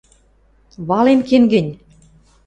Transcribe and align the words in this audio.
–Вален 0.87 1.19
кен 1.27 1.43
гӹнь! 1.53 1.71